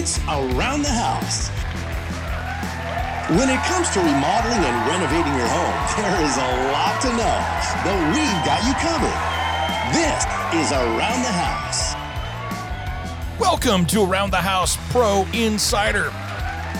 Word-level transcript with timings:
It's 0.00 0.16
Around 0.20 0.80
the 0.80 0.88
House. 0.88 1.50
When 3.36 3.50
it 3.50 3.60
comes 3.68 3.90
to 3.90 4.00
remodeling 4.00 4.64
and 4.64 4.88
renovating 4.88 5.36
your 5.36 5.46
home, 5.46 5.76
there 6.00 6.24
is 6.24 6.38
a 6.40 6.50
lot 6.72 7.02
to 7.02 7.08
know, 7.20 7.36
but 7.84 7.92
we've 8.08 8.40
got 8.48 8.64
you 8.64 8.72
covered. 8.80 9.12
This 9.92 10.24
is 10.56 10.72
Around 10.72 11.20
the 11.20 11.36
House. 11.36 11.92
Welcome 13.38 13.84
to 13.88 14.02
Around 14.02 14.30
the 14.30 14.38
House 14.38 14.78
Pro 14.90 15.26
Insider. 15.34 16.10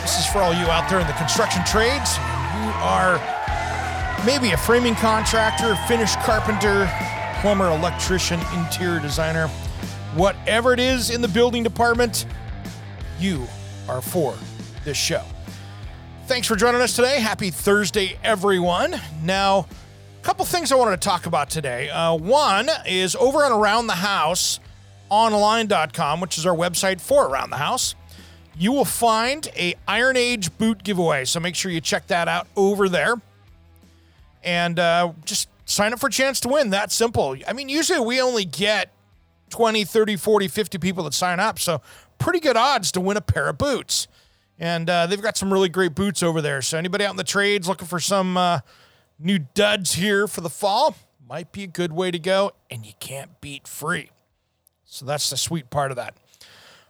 This 0.01 0.19
is 0.19 0.27
for 0.33 0.39
all 0.39 0.55
you 0.55 0.71
out 0.71 0.89
there 0.89 0.99
in 0.99 1.07
the 1.07 1.13
construction 1.13 1.63
trades. 1.67 2.17
You 2.17 2.73
are 2.81 3.21
maybe 4.25 4.53
a 4.53 4.57
framing 4.57 4.95
contractor, 4.95 5.77
finished 5.87 6.19
carpenter, 6.21 6.91
plumber, 7.43 7.69
electrician, 7.69 8.41
interior 8.55 8.99
designer, 8.99 9.49
whatever 10.15 10.73
it 10.73 10.81
is 10.81 11.11
in 11.11 11.21
the 11.21 11.29
building 11.29 11.63
department, 11.63 12.25
you 13.21 13.47
are 13.89 14.01
for 14.01 14.35
this 14.85 14.97
show. 14.97 15.23
Thanks 16.27 16.47
for 16.47 16.57
joining 16.57 16.81
us 16.81 16.95
today. 16.95 17.21
Happy 17.21 17.51
Thursday, 17.51 18.19
everyone. 18.23 19.01
Now, 19.23 19.67
a 20.21 20.25
couple 20.25 20.45
things 20.45 20.71
I 20.71 20.77
wanted 20.77 21.01
to 21.01 21.09
talk 21.09 21.27
about 21.27 21.51
today. 21.51 21.91
Uh, 21.91 22.15
one 22.15 22.69
is 22.87 23.17
over 23.17 23.45
on 23.45 23.53
Around 23.53 23.89
the 23.89 23.95
House 23.95 24.61
online.com, 25.09 26.21
which 26.21 26.39
is 26.39 26.47
our 26.47 26.55
website 26.55 27.01
for 27.01 27.27
Around 27.27 27.51
the 27.51 27.57
House. 27.57 27.95
You 28.57 28.73
will 28.73 28.85
find 28.85 29.49
a 29.57 29.75
Iron 29.89 30.17
Age 30.17 30.57
boot 30.57 30.85
giveaway. 30.85 31.25
So 31.25 31.41
make 31.41 31.57
sure 31.57 31.73
you 31.73 31.81
check 31.81 32.07
that 32.09 32.29
out 32.29 32.47
over 32.57 32.89
there. 32.89 33.17
And 34.45 34.79
uh, 34.79 35.13
just 35.25 35.49
sign 35.65 35.93
up 35.93 35.99
for 35.99 36.07
a 36.07 36.11
chance 36.13 36.41
to 36.41 36.49
win. 36.49 36.71
That 36.71 36.93
simple. 36.93 37.37
I 37.47 37.53
mean, 37.53 37.69
usually 37.69 38.01
we 38.01 38.21
only 38.21 38.45
get 38.45 38.93
20, 39.51 39.85
30, 39.85 40.17
40, 40.17 40.49
50 40.49 40.79
people 40.79 41.05
that 41.05 41.15
sign 41.15 41.41
up. 41.41 41.59
So 41.59 41.81
pretty 42.21 42.39
good 42.39 42.57
odds 42.57 42.93
to 42.93 43.01
win 43.01 43.17
a 43.17 43.21
pair 43.21 43.49
of 43.49 43.59
boots. 43.59 44.07
And 44.59 44.89
uh, 44.89 45.07
they've 45.07 45.21
got 45.21 45.37
some 45.37 45.53
really 45.53 45.71
great 45.71 45.95
boots 45.95 46.23
over 46.23 46.41
there. 46.41 46.63
So 46.63 46.79
anybody 46.79 47.05
out 47.05 47.11
in 47.11 47.17
the 47.17 47.25
trades 47.25 47.67
looking 47.67 47.89
for 47.89 47.99
some 47.99 48.37
uh, 48.37 48.61
new 49.19 49.39
duds 49.39 49.95
here 49.95 50.29
for 50.29 50.43
the 50.43 50.51
fall 50.51 50.95
might 51.27 51.51
be 51.51 51.65
a 51.65 51.67
good 51.67 51.93
way 51.93 52.11
to 52.11 52.19
go. 52.19 52.53
And 52.71 52.87
you 52.87 52.93
can't 53.01 53.41
beat 53.41 53.67
free. 53.67 54.11
So 54.85 55.05
that's 55.05 55.31
the 55.31 55.37
sweet 55.37 55.71
part 55.71 55.91
of 55.91 55.97
that. 55.97 56.15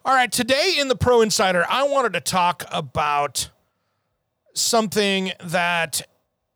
All 0.05 0.15
right, 0.15 0.33
today 0.33 0.77
in 0.79 0.89
the 0.89 0.97
Pro 0.97 1.21
Insider, 1.21 1.65
I 1.69 1.85
wanted 1.85 2.15
to 2.15 2.21
talk 2.21 2.65
about 2.73 3.51
something 4.55 5.33
that 5.45 6.03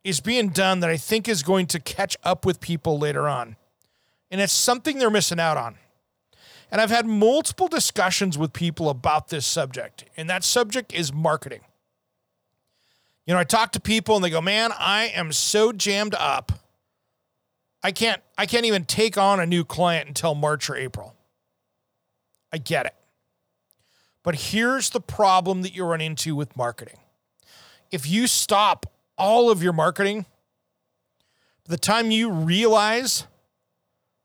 is 0.03 0.21
being 0.21 0.49
done 0.49 0.81
that 0.81 0.91
I 0.91 0.97
think 0.97 1.29
is 1.29 1.43
going 1.43 1.67
to 1.67 1.81
catch 1.81 2.17
up 2.25 2.45
with 2.45 2.61
people 2.61 2.99
later 2.99 3.29
on. 3.29 3.57
And 4.31 4.41
it's 4.41 4.53
something 4.53 4.99
they're 4.99 5.11
missing 5.11 5.39
out 5.39 5.57
on. 5.57 5.77
And 6.71 6.81
I've 6.81 6.91
had 6.91 7.07
multiple 7.07 7.69
discussions 7.69 8.37
with 8.37 8.53
people 8.53 8.89
about 8.89 9.29
this 9.29 9.47
subject, 9.47 10.05
and 10.17 10.29
that 10.29 10.45
subject 10.45 10.93
is 10.93 11.13
marketing. 11.13 11.61
You 13.27 13.35
know, 13.35 13.41
I 13.41 13.45
talk 13.45 13.73
to 13.73 13.81
people 13.81 14.17
and 14.17 14.25
they 14.25 14.31
go, 14.31 14.41
"Man, 14.41 14.73
I 14.73 15.05
am 15.05 15.33
so 15.33 15.73
jammed 15.73 16.15
up. 16.15 16.53
I 17.83 17.93
can't 17.93 18.23
I 18.37 18.47
can't 18.47 18.67
even 18.67 18.85
take 18.85 19.17
on 19.17 19.41
a 19.41 19.47
new 19.47 19.65
client 19.65 20.09
until 20.09 20.35
March 20.35 20.69
or 20.69 20.77
April." 20.77 21.15
I 22.53 22.59
get 22.59 22.87
it. 22.87 22.95
But 24.23 24.35
here's 24.37 24.91
the 24.91 25.01
problem 25.01 25.63
that 25.63 25.75
you 25.75 25.85
run 25.85 26.01
into 26.01 26.35
with 26.35 26.57
marketing. 26.57 26.99
If 27.91 28.07
you 28.07 28.27
stop 28.27 28.87
all 29.17 29.51
of 29.51 29.63
your 29.63 29.73
marketing, 29.73 30.27
the 31.67 31.79
time 31.79 32.11
you 32.11 32.31
realize 32.31 33.27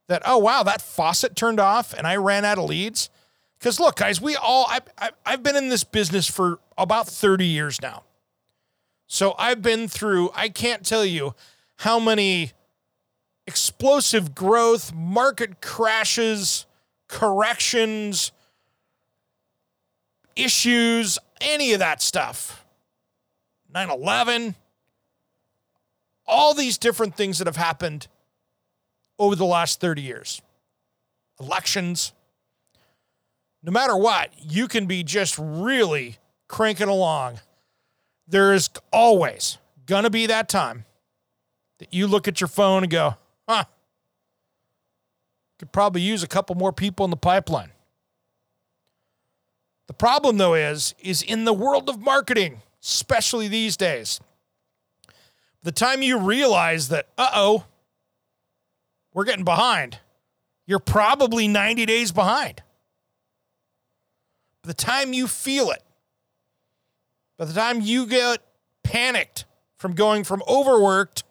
that, 0.10 0.24
oh, 0.26 0.40
wow, 0.40 0.64
that 0.64 0.82
faucet 0.82 1.36
turned 1.36 1.60
off 1.60 1.94
and 1.94 2.06
I 2.06 2.18
ran 2.18 2.44
out 2.44 2.58
of 2.58 2.66
leads. 2.66 3.10
Because 3.58 3.80
look, 3.80 3.96
guys, 3.98 4.20
we 4.20 4.36
all, 4.36 4.66
I, 4.68 4.80
I, 4.98 5.10
I've 5.26 5.44
been 5.44 5.56
in 5.56 5.70
this 5.70 5.84
business 5.84 6.28
for 6.28 6.60
about 6.78 7.08
30 7.08 7.46
years 7.46 7.82
now. 7.82 8.04
So 9.08 9.36
I've 9.38 9.62
been 9.62 9.88
through, 9.88 10.32
I 10.34 10.50
can't 10.50 10.86
tell 10.86 11.06
you 11.06 11.36
how 11.78 12.00
many 12.00 12.54
explosive 13.46 14.34
growth, 14.34 14.94
market 14.94 15.62
crashes, 15.62 16.66
corrections, 17.08 18.32
issues, 20.36 21.20
any 21.40 21.74
of 21.74 21.80
that 21.80 22.02
stuff. 22.02 22.66
9 23.72 23.92
11, 23.92 24.56
all 26.26 26.56
these 26.56 26.80
different 26.80 27.16
things 27.16 27.38
that 27.38 27.46
have 27.46 27.56
happened 27.56 28.08
over 29.20 29.36
the 29.36 29.46
last 29.46 29.80
30 29.80 30.02
years. 30.02 30.42
Elections. 31.40 32.14
No 33.62 33.72
matter 33.72 33.96
what, 33.96 34.32
you 34.40 34.68
can 34.68 34.86
be 34.86 35.04
just 35.04 35.36
really 35.38 36.18
cranking 36.48 36.88
along. 36.88 37.40
There 38.28 38.54
is 38.54 38.70
always 38.92 39.58
going 39.86 40.04
to 40.04 40.10
be 40.10 40.26
that 40.28 40.48
time 40.50 40.86
that 41.80 41.94
you 41.94 42.08
look 42.08 42.28
at 42.28 42.40
your 42.40 42.48
phone 42.48 42.84
and 42.84 42.92
go, 42.92 43.16
huh, 43.48 43.66
could 45.58 45.72
probably 45.72 46.02
use 46.02 46.24
a 46.24 46.28
couple 46.28 46.56
more 46.56 46.72
people 46.72 47.04
in 47.04 47.10
the 47.10 47.18
pipeline. 47.18 47.72
The 49.88 49.94
problem 49.94 50.38
though 50.38 50.54
is 50.54 50.94
is 51.02 51.22
in 51.22 51.46
the 51.46 51.54
world 51.54 51.90
of 51.90 52.00
marketing, 52.00 52.62
especially 52.82 53.48
these 53.48 53.76
days. 53.76 54.22
The 55.64 55.72
time 55.72 56.02
you 56.02 56.18
realize 56.20 56.88
that 56.90 57.08
uh-oh, 57.18 57.66
we're 59.20 59.26
getting 59.26 59.44
behind. 59.44 60.00
You're 60.66 60.80
probably 60.80 61.50
90 61.50 61.86
days 61.86 62.14
behind. 62.14 62.64
By 64.64 64.70
the 64.70 64.74
time 64.74 65.12
you 65.12 65.28
feel 65.28 65.72
it, 65.72 65.84
by 67.38 67.44
the 67.44 67.52
time 67.52 67.82
you 67.82 68.06
get 68.06 68.40
panicked 68.82 69.44
from 69.76 69.94
going 69.94 70.24
from 70.24 70.42
overworked 70.48 71.26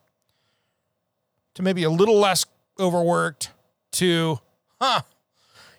to 1.54 1.62
maybe 1.62 1.82
a 1.82 1.88
little 1.88 2.18
less 2.18 2.44
overworked 2.78 3.52
to, 3.92 4.38
huh, 4.82 5.00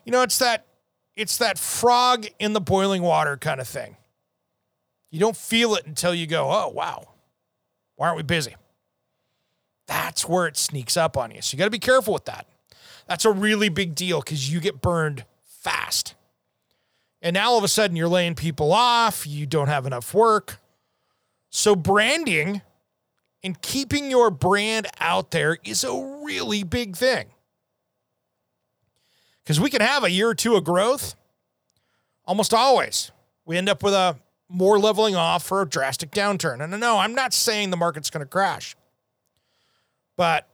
you 0.04 0.10
know, 0.10 0.22
it's 0.22 0.38
that 0.38 0.66
it's 1.14 1.36
that 1.36 1.60
frog 1.60 2.26
in 2.40 2.54
the 2.54 2.60
boiling 2.60 3.02
water 3.02 3.36
kind 3.36 3.60
of 3.60 3.68
thing. 3.68 3.96
You 5.12 5.20
don't 5.20 5.36
feel 5.36 5.76
it 5.76 5.86
until 5.86 6.12
you 6.12 6.26
go, 6.26 6.50
oh, 6.50 6.72
wow, 6.74 7.06
why 7.94 8.08
aren't 8.08 8.16
we 8.16 8.24
busy? 8.24 8.56
That's 9.90 10.28
where 10.28 10.46
it 10.46 10.56
sneaks 10.56 10.96
up 10.96 11.16
on 11.16 11.32
you. 11.32 11.42
So 11.42 11.52
you 11.52 11.58
got 11.58 11.64
to 11.64 11.70
be 11.70 11.80
careful 11.80 12.14
with 12.14 12.26
that. 12.26 12.46
That's 13.08 13.24
a 13.24 13.32
really 13.32 13.68
big 13.68 13.96
deal 13.96 14.20
because 14.20 14.50
you 14.50 14.60
get 14.60 14.80
burned 14.80 15.24
fast. 15.44 16.14
And 17.20 17.34
now 17.34 17.50
all 17.50 17.58
of 17.58 17.64
a 17.64 17.68
sudden 17.68 17.96
you're 17.96 18.06
laying 18.06 18.36
people 18.36 18.72
off, 18.72 19.26
you 19.26 19.46
don't 19.46 19.66
have 19.66 19.86
enough 19.86 20.14
work. 20.14 20.60
So 21.50 21.74
branding 21.74 22.62
and 23.42 23.60
keeping 23.60 24.12
your 24.12 24.30
brand 24.30 24.86
out 25.00 25.32
there 25.32 25.58
is 25.64 25.82
a 25.82 26.20
really 26.24 26.62
big 26.62 26.94
thing. 26.94 27.26
Because 29.42 29.58
we 29.58 29.70
can 29.70 29.80
have 29.80 30.04
a 30.04 30.10
year 30.10 30.28
or 30.28 30.36
two 30.36 30.54
of 30.54 30.62
growth. 30.62 31.16
Almost 32.26 32.54
always, 32.54 33.10
we 33.44 33.56
end 33.56 33.68
up 33.68 33.82
with 33.82 33.94
a 33.94 34.16
more 34.48 34.78
leveling 34.78 35.16
off 35.16 35.50
or 35.50 35.62
a 35.62 35.68
drastic 35.68 36.12
downturn. 36.12 36.62
And 36.62 36.78
no, 36.78 36.98
I'm 36.98 37.16
not 37.16 37.34
saying 37.34 37.70
the 37.70 37.76
market's 37.76 38.08
going 38.08 38.24
to 38.24 38.30
crash. 38.30 38.76
But 40.20 40.46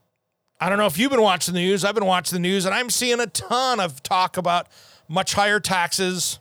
I 0.60 0.69
don't 0.69 0.78
know 0.78 0.87
if 0.87 0.97
you've 0.97 1.10
been 1.10 1.21
watching 1.21 1.53
the 1.53 1.59
news. 1.59 1.84
I've 1.84 1.97
been 1.97 2.06
watching 2.06 2.37
the 2.37 2.41
news 2.41 2.66
and 2.66 2.72
I'm 2.72 2.88
seeing 2.88 3.19
a 3.19 3.27
ton 3.27 3.81
of 3.81 4.00
talk 4.00 4.37
about 4.37 4.69
much 5.09 5.34
higher 5.34 5.59
taxes 5.59 6.38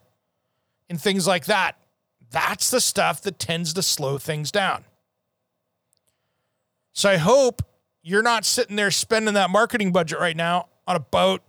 and 0.92 1.02
things 1.02 1.26
like 1.26 1.46
that. 1.46 1.76
That's 2.30 2.70
the 2.70 2.80
stuff 2.80 3.24
that 3.24 3.40
tends 3.40 3.74
to 3.74 3.82
slow 3.82 4.20
things 4.20 4.52
down. 4.52 4.86
So 6.94 7.10
I 7.10 7.18
hope 7.18 7.64
you're 8.04 8.22
not 8.22 8.46
sitting 8.46 8.76
there 8.76 8.92
spending 8.92 9.34
that 9.34 9.50
marketing 9.50 9.92
budget 9.92 10.20
right 10.20 10.38
now 10.38 10.68
on 10.86 10.96
a 10.96 11.00
boat, 11.00 11.42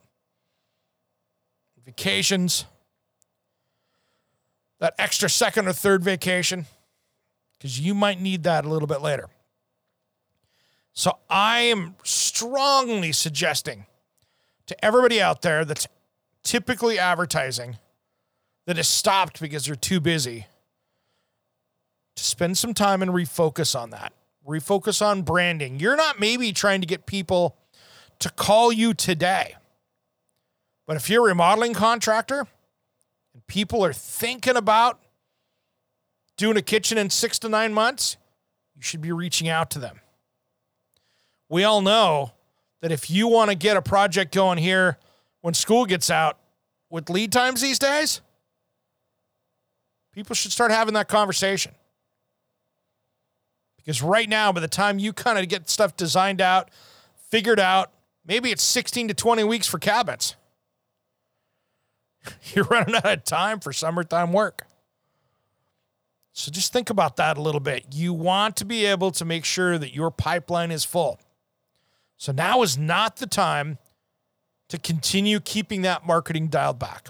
vacations, 1.84 2.64
that 4.78 4.94
extra 4.98 5.28
second 5.28 5.68
or 5.68 5.74
third 5.74 6.02
vacation, 6.02 6.64
because 7.58 7.78
you 7.78 7.94
might 7.94 8.18
need 8.18 8.44
that 8.44 8.64
a 8.64 8.68
little 8.70 8.88
bit 8.88 9.02
later. 9.02 9.28
So 10.96 11.18
I 11.28 11.60
am 11.60 11.94
strongly 12.04 13.12
suggesting 13.12 13.84
to 14.64 14.84
everybody 14.84 15.20
out 15.20 15.42
there 15.42 15.62
that's 15.66 15.86
typically 16.42 16.98
advertising 16.98 17.76
that 18.64 18.78
is 18.78 18.88
stopped 18.88 19.38
because 19.38 19.66
they're 19.66 19.76
too 19.76 20.00
busy 20.00 20.46
to 22.16 22.24
spend 22.24 22.56
some 22.56 22.72
time 22.72 23.02
and 23.02 23.10
refocus 23.10 23.78
on 23.78 23.90
that. 23.90 24.14
Refocus 24.48 25.04
on 25.04 25.20
branding. 25.20 25.78
You're 25.78 25.96
not 25.96 26.18
maybe 26.18 26.50
trying 26.50 26.80
to 26.80 26.86
get 26.86 27.04
people 27.04 27.58
to 28.20 28.30
call 28.30 28.72
you 28.72 28.94
today. 28.94 29.54
But 30.86 30.96
if 30.96 31.10
you're 31.10 31.26
a 31.26 31.28
remodeling 31.28 31.74
contractor 31.74 32.46
and 33.34 33.46
people 33.46 33.84
are 33.84 33.92
thinking 33.92 34.56
about 34.56 34.98
doing 36.38 36.56
a 36.56 36.62
kitchen 36.62 36.96
in 36.96 37.10
six 37.10 37.38
to 37.40 37.50
nine 37.50 37.74
months, 37.74 38.16
you 38.74 38.80
should 38.80 39.02
be 39.02 39.12
reaching 39.12 39.46
out 39.46 39.68
to 39.72 39.78
them. 39.78 40.00
We 41.48 41.64
all 41.64 41.80
know 41.80 42.32
that 42.80 42.92
if 42.92 43.10
you 43.10 43.28
want 43.28 43.50
to 43.50 43.56
get 43.56 43.76
a 43.76 43.82
project 43.82 44.34
going 44.34 44.58
here 44.58 44.98
when 45.40 45.54
school 45.54 45.86
gets 45.86 46.10
out 46.10 46.38
with 46.90 47.08
lead 47.10 47.32
times 47.32 47.60
these 47.60 47.78
days, 47.78 48.20
People 50.16 50.34
should 50.34 50.50
start 50.50 50.70
having 50.70 50.94
that 50.94 51.08
conversation. 51.08 51.74
Because 53.76 54.00
right 54.00 54.26
now, 54.26 54.50
by 54.50 54.60
the 54.60 54.66
time 54.66 54.98
you 54.98 55.12
kind 55.12 55.38
of 55.38 55.46
get 55.46 55.68
stuff 55.68 55.94
designed 55.94 56.40
out, 56.40 56.70
figured 57.28 57.60
out, 57.60 57.92
maybe 58.26 58.50
it's 58.50 58.62
16 58.62 59.08
to 59.08 59.14
20 59.14 59.44
weeks 59.44 59.66
for 59.66 59.78
cabins. 59.78 60.34
You're 62.54 62.64
running 62.64 62.94
out 62.94 63.04
of 63.04 63.24
time 63.24 63.60
for 63.60 63.74
summertime 63.74 64.32
work. 64.32 64.66
So 66.32 66.50
just 66.50 66.72
think 66.72 66.88
about 66.88 67.16
that 67.16 67.36
a 67.36 67.42
little 67.42 67.60
bit. 67.60 67.84
You 67.92 68.14
want 68.14 68.56
to 68.56 68.64
be 68.64 68.86
able 68.86 69.10
to 69.10 69.24
make 69.26 69.44
sure 69.44 69.76
that 69.76 69.94
your 69.94 70.10
pipeline 70.10 70.70
is 70.70 70.82
full. 70.82 71.20
So 72.16 72.32
now 72.32 72.62
is 72.62 72.78
not 72.78 73.16
the 73.16 73.26
time 73.26 73.78
to 74.68 74.78
continue 74.78 75.40
keeping 75.40 75.82
that 75.82 76.06
marketing 76.06 76.48
dialed 76.48 76.78
back. 76.78 77.08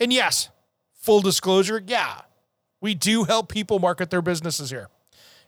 And 0.00 0.12
yes, 0.12 0.48
full 0.94 1.20
disclosure, 1.20 1.82
yeah, 1.86 2.22
we 2.80 2.94
do 2.94 3.24
help 3.24 3.48
people 3.48 3.78
market 3.78 4.10
their 4.10 4.22
businesses 4.22 4.70
here. 4.70 4.88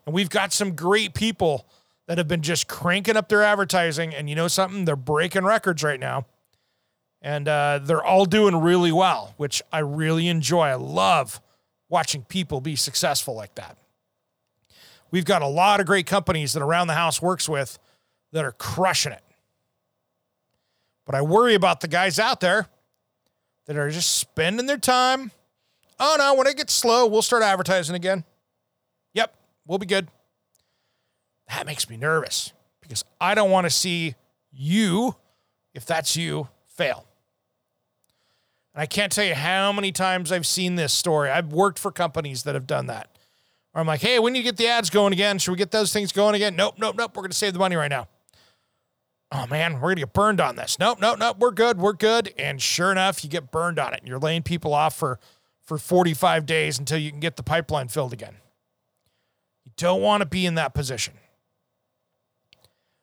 And 0.04 0.14
we've 0.14 0.30
got 0.30 0.52
some 0.52 0.74
great 0.74 1.14
people 1.14 1.66
that 2.06 2.18
have 2.18 2.26
been 2.26 2.42
just 2.42 2.66
cranking 2.66 3.16
up 3.16 3.28
their 3.28 3.42
advertising. 3.42 4.14
And 4.14 4.28
you 4.28 4.34
know 4.34 4.48
something? 4.48 4.84
They're 4.84 4.96
breaking 4.96 5.44
records 5.44 5.82
right 5.82 6.00
now. 6.00 6.26
And 7.22 7.46
uh, 7.46 7.80
they're 7.82 8.02
all 8.02 8.24
doing 8.24 8.56
really 8.56 8.92
well, 8.92 9.34
which 9.36 9.62
I 9.72 9.80
really 9.80 10.26
enjoy. 10.26 10.62
I 10.62 10.74
love 10.74 11.40
watching 11.88 12.22
people 12.24 12.60
be 12.60 12.76
successful 12.76 13.34
like 13.34 13.54
that. 13.56 13.76
We've 15.10 15.24
got 15.24 15.42
a 15.42 15.46
lot 15.46 15.80
of 15.80 15.86
great 15.86 16.06
companies 16.06 16.52
that 16.54 16.62
Around 16.62 16.86
the 16.86 16.94
House 16.94 17.20
works 17.20 17.48
with 17.48 17.78
that 18.32 18.44
are 18.44 18.52
crushing 18.52 19.12
it. 19.12 19.22
But 21.06 21.14
I 21.14 21.22
worry 21.22 21.54
about 21.54 21.80
the 21.80 21.88
guys 21.88 22.18
out 22.18 22.40
there 22.40 22.68
that 23.66 23.76
are 23.76 23.90
just 23.90 24.16
spending 24.16 24.66
their 24.66 24.78
time. 24.78 25.32
Oh 25.98 26.16
no, 26.18 26.34
when 26.34 26.46
it 26.46 26.56
gets 26.56 26.72
slow, 26.72 27.06
we'll 27.06 27.22
start 27.22 27.42
advertising 27.42 27.94
again. 27.94 28.24
Yep, 29.14 29.34
we'll 29.66 29.78
be 29.78 29.86
good. 29.86 30.08
That 31.48 31.66
makes 31.66 31.90
me 31.90 31.96
nervous 31.96 32.52
because 32.80 33.04
I 33.20 33.34
don't 33.34 33.50
want 33.50 33.64
to 33.64 33.70
see 33.70 34.14
you, 34.52 35.16
if 35.74 35.84
that's 35.84 36.16
you, 36.16 36.48
fail. 36.66 37.06
And 38.74 38.82
I 38.82 38.86
can't 38.86 39.10
tell 39.10 39.24
you 39.24 39.34
how 39.34 39.72
many 39.72 39.90
times 39.90 40.30
I've 40.30 40.46
seen 40.46 40.76
this 40.76 40.92
story. 40.92 41.28
I've 41.28 41.52
worked 41.52 41.78
for 41.78 41.90
companies 41.90 42.44
that 42.44 42.54
have 42.54 42.68
done 42.68 42.86
that. 42.86 43.18
Or 43.74 43.80
I'm 43.80 43.86
like, 43.86 44.00
hey, 44.00 44.18
we 44.18 44.30
need 44.30 44.40
to 44.40 44.44
get 44.44 44.56
the 44.56 44.68
ads 44.68 44.90
going 44.90 45.12
again. 45.12 45.38
Should 45.38 45.50
we 45.50 45.56
get 45.56 45.70
those 45.70 45.92
things 45.92 46.12
going 46.12 46.34
again? 46.34 46.56
Nope, 46.56 46.76
nope, 46.78 46.96
nope. 46.96 47.16
We're 47.16 47.22
going 47.22 47.30
to 47.32 47.36
save 47.36 47.52
the 47.52 47.58
money 47.58 47.76
right 47.76 47.90
now. 47.90 48.08
Oh 49.32 49.46
man, 49.46 49.74
we're 49.74 49.80
going 49.80 49.96
to 49.96 50.02
get 50.02 50.12
burned 50.12 50.40
on 50.40 50.56
this. 50.56 50.78
Nope, 50.78 50.98
nope, 51.00 51.18
nope. 51.18 51.38
We're 51.38 51.52
good. 51.52 51.78
We're 51.78 51.92
good. 51.92 52.34
And 52.36 52.60
sure 52.60 52.90
enough, 52.90 53.22
you 53.22 53.30
get 53.30 53.50
burned 53.50 53.78
on 53.78 53.94
it. 53.94 54.00
And 54.00 54.08
you're 54.08 54.18
laying 54.18 54.42
people 54.42 54.74
off 54.74 54.96
for, 54.96 55.20
for 55.62 55.78
45 55.78 56.46
days 56.46 56.78
until 56.78 56.98
you 56.98 57.10
can 57.10 57.20
get 57.20 57.36
the 57.36 57.42
pipeline 57.42 57.88
filled 57.88 58.12
again. 58.12 58.36
You 59.64 59.72
don't 59.76 60.02
want 60.02 60.22
to 60.22 60.26
be 60.26 60.46
in 60.46 60.56
that 60.56 60.74
position. 60.74 61.14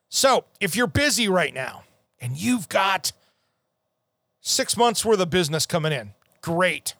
So 0.09 0.45
if 0.59 0.75
you're 0.75 0.87
busy 0.87 1.29
right 1.29 1.53
now 1.53 1.83
and 2.19 2.35
you've 2.35 2.67
got 2.67 3.13
six 4.47 4.77
months 4.77 5.03
worth 5.03 5.19
of 5.19 5.29
business 5.29 5.65
coming 5.65 5.91
in. 5.91 6.13
Great. 6.41 6.95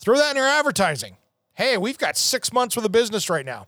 Throw 0.00 0.16
that 0.16 0.30
in 0.30 0.36
your 0.36 0.46
advertising. 0.46 1.16
Hey, 1.54 1.76
we've 1.76 1.98
got 1.98 2.16
six 2.16 2.52
months 2.52 2.76
worth 2.76 2.86
of 2.86 2.92
business 2.92 3.28
right 3.28 3.44
now, 3.44 3.66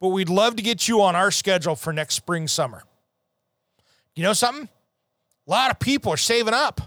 but 0.00 0.08
we'd 0.08 0.28
love 0.28 0.56
to 0.56 0.62
get 0.62 0.88
you 0.88 1.02
on 1.02 1.14
our 1.14 1.30
schedule 1.30 1.76
for 1.76 1.92
next 1.92 2.14
spring, 2.14 2.48
summer. 2.48 2.84
You 4.18 4.24
know 4.24 4.32
something? 4.32 4.68
A 5.46 5.50
lot 5.50 5.70
of 5.70 5.78
people 5.78 6.12
are 6.12 6.16
saving 6.16 6.52
up. 6.52 6.80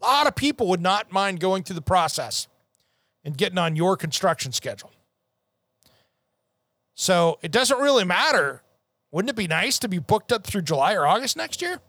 A 0.00 0.06
lot 0.06 0.28
of 0.28 0.36
people 0.36 0.68
would 0.68 0.80
not 0.80 1.10
mind 1.10 1.40
going 1.40 1.64
through 1.64 1.74
the 1.74 1.82
process 1.82 2.46
and 3.24 3.36
getting 3.36 3.58
on 3.58 3.74
your 3.74 3.96
construction 3.96 4.52
schedule. 4.52 4.92
So 6.94 7.40
it 7.42 7.50
doesn't 7.50 7.80
really 7.80 8.04
matter. 8.04 8.62
Wouldn't 9.10 9.30
it 9.30 9.34
be 9.34 9.48
nice 9.48 9.80
to 9.80 9.88
be 9.88 9.98
booked 9.98 10.30
up 10.30 10.46
through 10.46 10.62
July 10.62 10.94
or 10.94 11.08
August 11.08 11.36
next 11.36 11.60
year? 11.60 11.80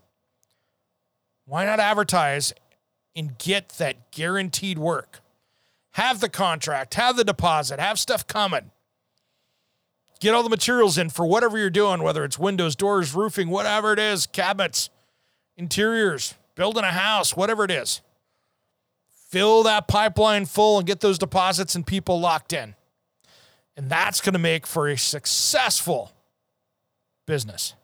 Why 1.44 1.64
not 1.64 1.78
advertise 1.78 2.52
and 3.14 3.38
get 3.38 3.68
that 3.78 4.10
guaranteed 4.10 4.80
work? 4.80 5.20
Have 5.92 6.18
the 6.18 6.28
contract, 6.28 6.94
have 6.94 7.16
the 7.16 7.22
deposit, 7.22 7.78
have 7.78 8.00
stuff 8.00 8.26
coming. 8.26 8.72
Get 10.20 10.34
all 10.34 10.42
the 10.42 10.48
materials 10.48 10.96
in 10.96 11.10
for 11.10 11.26
whatever 11.26 11.58
you're 11.58 11.70
doing, 11.70 12.02
whether 12.02 12.24
it's 12.24 12.38
windows, 12.38 12.74
doors, 12.74 13.14
roofing, 13.14 13.48
whatever 13.48 13.92
it 13.92 13.98
is, 13.98 14.26
cabinets, 14.26 14.88
interiors, 15.56 16.34
building 16.54 16.84
a 16.84 16.92
house, 16.92 17.36
whatever 17.36 17.64
it 17.64 17.70
is. 17.70 18.00
Fill 19.28 19.62
that 19.64 19.88
pipeline 19.88 20.46
full 20.46 20.78
and 20.78 20.86
get 20.86 21.00
those 21.00 21.18
deposits 21.18 21.74
and 21.74 21.86
people 21.86 22.18
locked 22.18 22.52
in. 22.52 22.74
And 23.76 23.90
that's 23.90 24.20
going 24.20 24.32
to 24.32 24.38
make 24.38 24.66
for 24.66 24.88
a 24.88 24.96
successful 24.96 26.12
business. 27.26 27.74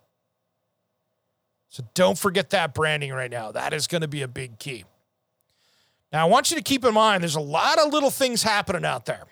So 1.69 1.85
don't 1.95 2.19
forget 2.19 2.51
that 2.51 2.75
branding 2.75 3.13
right 3.13 3.31
now. 3.31 3.53
That 3.53 3.73
is 3.73 3.87
going 3.87 4.03
to 4.03 4.09
be 4.09 4.23
a 4.23 4.29
big 4.29 4.59
key. 4.59 4.85
Now, 6.13 6.27
I 6.27 6.29
want 6.29 6.51
you 6.51 6.57
to 6.57 6.63
keep 6.63 6.85
in 6.85 6.95
mind 6.95 7.23
there's 7.23 7.35
a 7.35 7.41
lot 7.41 7.79
of 7.79 7.93
little 7.93 8.11
things 8.11 8.43
happening 8.43 8.85
out 8.85 9.07
there. 9.07 9.25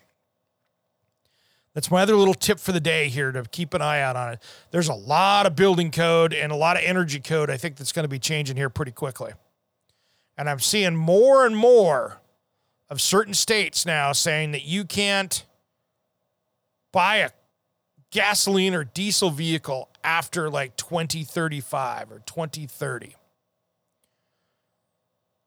That's 1.75 1.90
my 1.90 2.02
other 2.02 2.17
little 2.17 2.34
tip 2.34 2.58
for 2.58 2.72
the 2.72 2.81
day 2.81 3.08
here 3.08 3.31
to 3.31 3.44
keep 3.44 3.75
an 3.75 3.82
eye 3.82 4.00
out 4.00 4.17
on 4.17 4.32
it. 4.32 4.43
There's 4.70 4.88
a 4.88 4.94
lot 4.94 5.46
of 5.46 5.55
building 5.55 5.90
code 5.90 6.34
and 6.34 6.50
a 6.50 6.56
lot 6.56 6.76
of 6.76 6.82
energy 6.84 7.20
code 7.20 7.49
I 7.49 7.56
think 7.56 7.76
that's 7.76 7.93
going 7.93 8.05
to 8.05 8.08
be 8.08 8.19
changing 8.19 8.56
here 8.56 8.70
pretty 8.70 8.93
quickly. 8.93 9.32
And 10.37 10.49
I'm 10.49 10.58
seeing 10.58 10.96
more 10.96 11.46
and 11.46 11.56
more 11.56 12.20
of 12.88 13.00
certain 13.00 13.34
states 13.34 13.87
now 13.87 14.12
saying 14.12 14.50
that 14.52 14.64
you 14.64 14.84
can't 14.84 15.44
buy 16.93 17.17
a 17.17 17.31
gasoline 18.11 18.75
or 18.75 18.82
diesel 18.82 19.31
vehicle 19.31 19.88
after 20.02 20.50
like 20.50 20.76
2035 20.76 22.11
or 22.11 22.19
2030. 22.26 23.14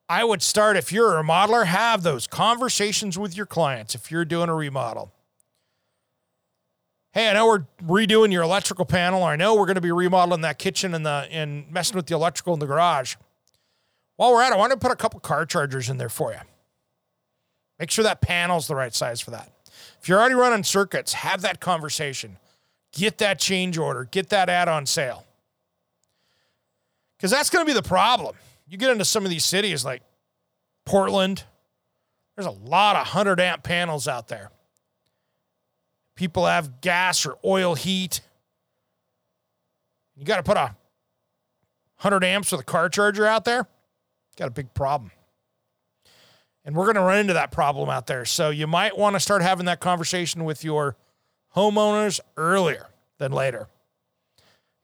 I 0.08 0.24
would 0.24 0.42
start 0.42 0.78
if 0.78 0.92
you're 0.92 1.18
a 1.18 1.24
remodeler, 1.24 1.66
have 1.66 2.04
those 2.04 2.28
conversations 2.28 3.18
with 3.18 3.36
your 3.36 3.46
clients 3.46 3.96
if 3.96 4.12
you're 4.12 4.26
doing 4.26 4.48
a 4.48 4.56
remodel. 4.56 5.12
Hey, 7.14 7.30
I 7.30 7.34
know 7.34 7.46
we're 7.46 7.66
redoing 7.84 8.32
your 8.32 8.42
electrical 8.42 8.86
panel. 8.86 9.24
I 9.24 9.36
know 9.36 9.54
we're 9.54 9.68
going 9.68 9.76
to 9.76 9.82
be 9.82 9.92
remodeling 9.92 10.42
that 10.42 10.58
kitchen 10.58 10.96
and 10.96 11.06
the 11.06 11.28
and 11.30 11.72
messing 11.72 11.96
with 11.96 12.08
the 12.08 12.16
electrical 12.16 12.56
in 12.56 12.60
the 12.60 12.66
garage. 12.66 13.16
While 14.16 14.32
we're 14.32 14.42
at 14.42 14.52
it, 14.52 14.56
I 14.56 14.58
want 14.58 14.72
to 14.72 14.78
put 14.78 14.92
a 14.92 14.96
couple 14.96 15.20
car 15.20 15.46
chargers 15.46 15.90
in 15.90 15.98
there 15.98 16.10
for 16.10 16.32
you. 16.32 16.40
Make 17.78 17.92
sure 17.92 18.04
that 18.04 18.22
panel's 18.22 18.68
the 18.68 18.76
right 18.76 18.94
size 18.94 19.22
for 19.22 19.30
that. 19.30 19.52
If 20.02 20.10
you're 20.10 20.20
already 20.20 20.34
running 20.34 20.64
circuits, 20.64 21.14
have 21.14 21.42
that 21.44 21.60
conversation. 21.60 22.38
Get 22.92 23.20
that 23.20 23.40
change 23.40 23.78
order, 23.78 24.06
get 24.06 24.30
that 24.30 24.50
add 24.50 24.68
on 24.68 24.86
sale. 24.88 25.26
Because 27.18 27.30
that's 27.30 27.50
going 27.50 27.64
to 27.64 27.70
be 27.70 27.74
the 27.74 27.88
problem. 27.88 28.36
You 28.68 28.78
get 28.78 28.90
into 28.90 29.06
some 29.06 29.24
of 29.24 29.30
these 29.30 29.46
cities 29.46 29.86
like 29.86 30.02
Portland, 30.86 31.44
there's 32.36 32.48
a 32.48 32.52
lot 32.52 32.96
of 32.96 33.02
100 33.02 33.40
amp 33.40 33.64
panels 33.64 34.08
out 34.08 34.28
there. 34.28 34.50
People 36.16 36.46
have 36.46 36.82
gas 36.82 37.26
or 37.26 37.38
oil 37.44 37.76
heat. 37.76 38.22
You 40.16 40.26
got 40.26 40.38
to 40.38 40.44
put 40.44 40.58
a 40.58 40.76
100 42.02 42.24
amps 42.24 42.52
with 42.52 42.62
a 42.62 42.66
car 42.66 42.90
charger 42.90 43.26
out 43.26 43.46
there. 43.46 43.68
Got 44.38 44.48
a 44.48 44.52
big 44.52 44.74
problem. 44.74 45.12
And 46.66 46.76
we're 46.76 46.86
going 46.86 46.96
to 46.96 47.02
run 47.02 47.20
into 47.20 47.34
that 47.34 47.52
problem 47.52 47.90
out 47.90 48.08
there. 48.08 48.26
So 48.26 48.50
you 48.50 48.68
might 48.68 48.98
want 48.98 49.16
to 49.16 49.20
start 49.20 49.42
having 49.42 49.66
that 49.66 49.80
conversation 49.80 50.46
with 50.46 50.64
your 50.64 50.96
homeowners 51.56 52.20
earlier 52.38 52.88
than 53.18 53.32
later. 53.32 53.68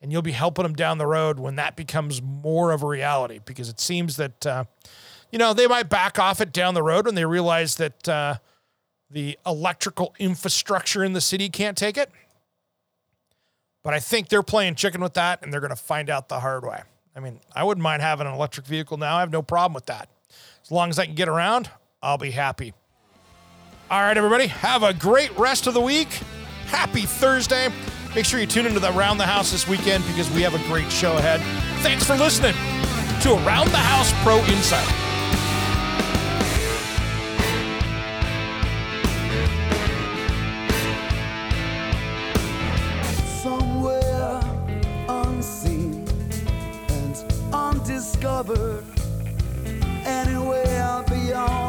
And 0.02 0.12
you'll 0.12 0.22
be 0.22 0.32
helping 0.32 0.64
them 0.64 0.76
down 0.76 0.98
the 0.98 1.08
road 1.08 1.40
when 1.40 1.56
that 1.56 1.76
becomes 1.76 2.22
more 2.22 2.72
of 2.72 2.84
a 2.84 2.88
reality 2.88 3.40
because 3.44 3.70
it 3.70 3.80
seems 3.80 4.18
that, 4.18 4.46
uh, 4.46 4.64
you 5.32 5.38
know, 5.38 5.54
they 5.54 5.68
might 5.68 5.90
back 5.90 6.18
off 6.20 6.42
it 6.42 6.54
down 6.54 6.74
the 6.74 6.84
road 6.84 7.06
when 7.06 7.16
they 7.16 7.26
realize 7.26 7.76
that 7.76 8.08
uh, 8.08 8.36
the 9.10 9.38
electrical 9.46 10.14
infrastructure 10.20 11.04
in 11.04 11.14
the 11.14 11.22
city 11.22 11.50
can't 11.50 11.78
take 11.78 11.98
it. 11.98 12.10
But 13.84 13.94
I 13.94 14.00
think 14.00 14.30
they're 14.30 14.44
playing 14.44 14.76
chicken 14.76 15.02
with 15.02 15.14
that 15.16 15.42
and 15.42 15.52
they're 15.54 15.62
going 15.62 15.70
to 15.70 15.76
find 15.76 16.10
out 16.10 16.30
the 16.30 16.40
hard 16.40 16.64
way. 16.64 16.82
I 17.16 17.20
mean, 17.20 17.40
I 17.56 17.64
wouldn't 17.64 17.84
mind 17.84 18.02
having 18.02 18.28
an 18.28 18.34
electric 18.34 18.66
vehicle 18.66 18.98
now. 18.98 19.18
I 19.18 19.22
have 19.22 19.32
no 19.32 19.42
problem 19.42 19.74
with 19.74 19.88
that. 19.88 20.10
As 20.64 20.72
long 20.72 20.90
as 20.90 21.00
I 21.00 21.06
can 21.06 21.16
get 21.16 21.28
around, 21.28 21.70
I'll 22.02 22.18
be 22.18 22.32
happy. 22.32 22.74
All 23.90 24.02
right, 24.02 24.16
everybody, 24.16 24.48
have 24.48 24.84
a 24.84 24.94
great 24.94 25.36
rest 25.38 25.66
of 25.66 25.74
the 25.74 25.82
week. 25.82 26.10
Happy 26.68 27.02
Thursday. 27.02 27.70
Make 28.14 28.26
sure 28.26 28.40
you 28.40 28.46
tune 28.46 28.66
into 28.66 28.80
the 28.80 28.96
Around 28.96 29.18
the 29.18 29.26
House 29.26 29.52
this 29.52 29.68
weekend 29.68 30.06
because 30.08 30.30
we 30.32 30.42
have 30.44 30.54
a 30.54 30.68
great 30.68 30.92
show 30.92 31.18
ahead. 31.18 31.42
Thanks 31.82 32.06
for 32.06 32.16
listening 32.16 32.54
to 33.22 33.34
Around 33.46 33.70
the 33.70 33.78
House 33.78 34.12
Pro 34.24 34.38
Insider. 34.46 34.99
Undiscovered. 48.50 48.84
Anywhere 50.06 51.04
beyond 51.08 51.69